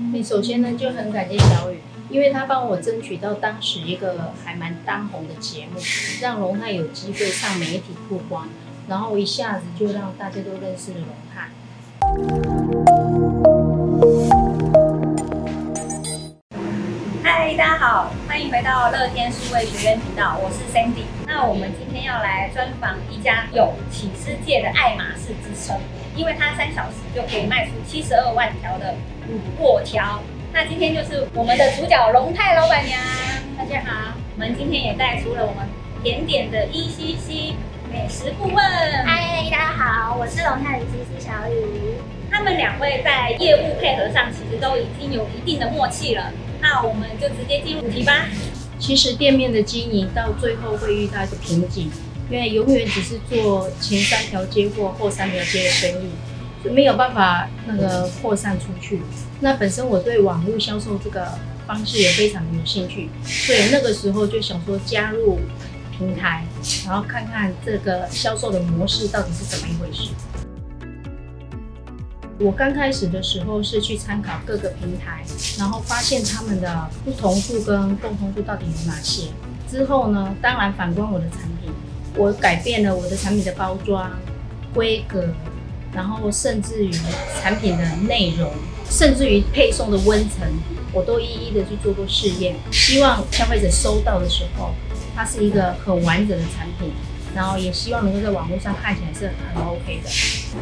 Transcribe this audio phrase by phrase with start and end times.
[0.00, 5.80] 你首先呢就很感谢小雨，因为他帮我争取到当时一个还蛮当红的节目，
[6.20, 8.48] 让龙泰有机会上媒体曝光，
[8.86, 11.50] 然后一下子就让大家都认识了龙泰。
[17.24, 21.06] 嗨，大家好，欢迎回到乐天数位学院频道，我是 Sandy。
[21.26, 25.76] 那我们今天要来专访一家有起司界的爱马仕之称。
[26.18, 28.92] 因为它三小时就可以卖出七十二万条的
[29.28, 30.20] 乳酪条，
[30.52, 33.00] 那今天就是我们的主角龙泰老板娘，
[33.56, 34.14] 大家好。
[34.34, 35.64] 我们今天也带出了我们
[36.02, 37.54] 甜点的 ECC
[37.92, 38.56] 美食顾问，
[39.06, 41.94] 嗨，大家好，我是龙泰的 ECC 小雨。
[42.28, 48.26] 他们两位在业务配合上其实都已经有一定的默契了，那我们就直接进入主题吧。
[48.80, 51.88] 其实店面的经营到最后会遇到一个瓶颈。
[52.30, 56.10] 因为永远只是做前三条街或后三条街的生意，
[56.62, 59.00] 就没有办法那个扩散出去。
[59.40, 65.38] 那本身我对网络销售这个方式也非常有兴趣，所以那个时候就想说加入
[65.96, 66.44] 平台，
[66.86, 70.10] 然后看看这个销售的模式到底是怎么一回事。
[72.40, 75.24] 我刚开始的时候是去参考各个平台，
[75.58, 79.28] 然后发现他们的不同处跟共通处到底有哪些。
[79.68, 81.67] 之后呢，当然反观我的产品。
[82.16, 84.10] 我改变了我的产品的包装、
[84.74, 85.24] 规格，
[85.92, 86.90] 然后甚至于
[87.40, 88.52] 产品的内容，
[88.90, 90.46] 甚至于配送的温层，
[90.92, 92.56] 我都一一的去做过试验。
[92.72, 94.74] 希望消费者收到的时候，
[95.14, 96.90] 它是一个很完整的产品，
[97.34, 100.10] 然后也希望能够在网络上看起来是很 OK 的。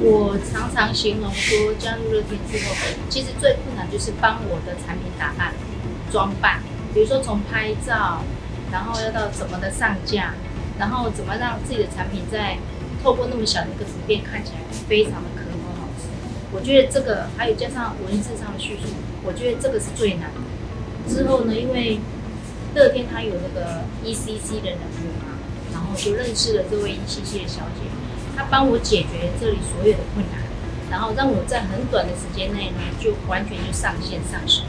[0.00, 2.74] 我常常形容说，加入乐天之后，
[3.08, 5.52] 其实最困难就是帮我的产品打扮、
[6.10, 6.60] 装扮，
[6.92, 8.22] 比如说从拍照，
[8.72, 10.34] 然后要到怎么的上架。
[10.78, 12.58] 然后怎么让自己的产品在
[13.02, 14.58] 透过那么小的一个图片看起来
[14.88, 16.08] 非常的可口好吃？
[16.52, 18.88] 我觉得这个还有加上文字上的叙述，
[19.24, 20.40] 我觉得这个是最难的。
[21.08, 21.98] 之后呢，因为
[22.74, 25.36] 乐天他有那个 ECC 的人物嘛，
[25.72, 27.86] 然后就认识了这位 ECC 的小姐，
[28.36, 30.40] 她帮我解决这里所有的困难，
[30.90, 34.62] 然后让我在很短的时间内呢，就完全就上线上手。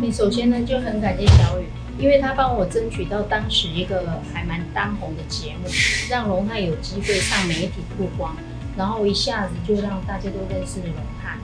[0.00, 1.66] 你首先呢就很感谢小雨。
[1.98, 5.68] 因为他帮我争取到当时一个还蛮当红的节目，
[6.10, 8.36] 让龙泰有机会上媒体曝光，
[8.76, 11.38] 然后一下子就让大家都认识了龙泰。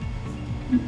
[0.69, 0.79] 嗯，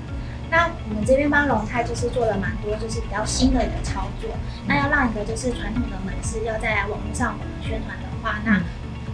[0.51, 4.29] 那我们这边帮龙泰就是做了蛮多，就是比较新的一个操作。
[4.67, 8.61] 那要让一个就是传统的门市要在网络上宣传的话，那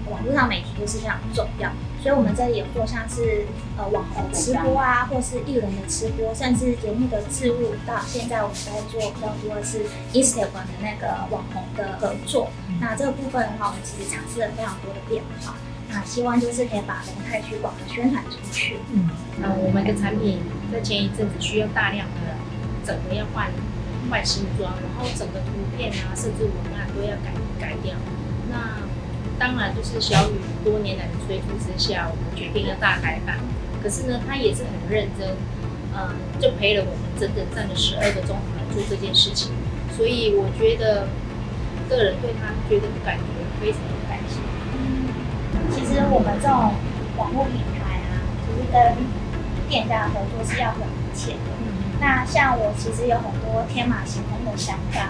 [0.09, 1.71] 网络上媒体就是非常重要。
[2.01, 3.45] 所以，我们这里有做像是
[3.77, 7.75] 呃网红吃播啊，或是艺人的吃播，甚至节目的置入。
[7.85, 12.49] 到现在，我们在做比较多的是 Instagram 的那个网红的合作。
[12.79, 15.53] 那这个部分的话，我们其实尝试了非常多的变化。
[15.93, 18.77] 那希望就是可以把龙泰区广的宣传出去。
[18.91, 20.39] 嗯，那我们的产品
[20.71, 22.33] 在前一阵子需要大量的
[22.83, 23.51] 整个要换
[24.09, 27.29] 换新装，然后整个图片啊，甚至文案都要改
[27.59, 27.93] 改掉。
[28.49, 28.81] 那
[29.41, 33.39] 当然，就是小雨多年来的催促之下，我们决定要大改版。
[33.81, 35.33] 可是呢，他也是很认真，
[35.97, 39.49] 嗯，就陪了我们整整站了十二个钟头来做这件事情。
[39.97, 41.07] 所以我觉得，
[41.89, 43.25] 个人对他觉得感觉
[43.59, 44.37] 非常的感谢。
[44.77, 45.09] 嗯，
[45.73, 46.77] 其实我们这种
[47.17, 48.93] 网络平台啊，就是跟
[49.67, 51.49] 店家的合作是要很密切的。
[51.65, 55.09] 嗯，那像我其实有很多天马行空的想法。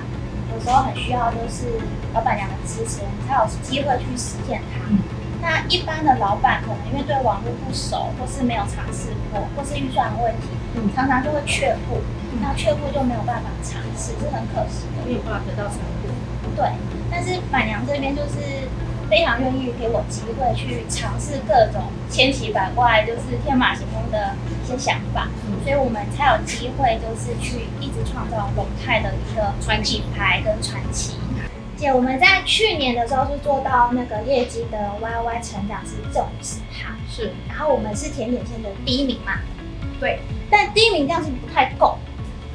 [0.53, 1.79] 有时候很需要就是
[2.13, 4.85] 老板娘的支持，才有机会去实践它。
[4.89, 4.99] 嗯、
[5.41, 12.01] 那一般的老板可能因为对网络不熟，或是没有尝试过，或是预算的问题，嗯、常常就会却步。
[12.33, 15.05] 嗯、那却步就没有办法尝试，是很可惜的。
[15.05, 16.11] 没有办法得到成果。
[16.55, 16.71] 对，
[17.09, 18.67] 但是板娘这边就是。
[19.11, 31.17] 非常愿意给我机会去尝试各种千奇百怪，就是天马行空的一些想法，嗯、所以我们才有机会，就是去一直创造龙泰的一个传奇牌跟传奇。
[31.75, 37.33] 姐，我们在去年的时候是做到那个业绩的 Y Y 成长是正十趴，是。
[37.49, 39.33] 然后我们是甜点线的第一名嘛？
[39.99, 40.21] 对。
[40.49, 41.97] 但第一名这样是不太够，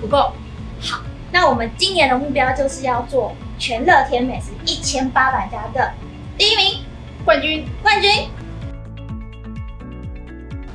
[0.01, 0.33] 不够。
[0.81, 1.03] 好，
[1.33, 5.93] 那我们今年的目标就是要做全乐天美食一千八百家的。
[6.39, 6.85] 第一名，
[7.25, 8.29] 冠军，冠军。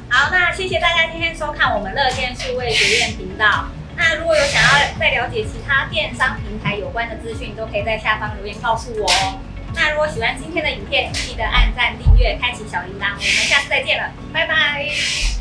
[0.09, 3.67] 好，那谢谢大家今天收看我们乐天数位学院频道。
[3.95, 4.69] 那如果有想要
[4.99, 9.39] 再了解其他电商平台有关的资讯，都可以在下方留言告诉我哦。
[9.75, 13.11] 那如果喜欢今天的影片，记得按赞、订阅、开启小铃铛。
[13.11, 15.40] 我们下次再见了，拜拜。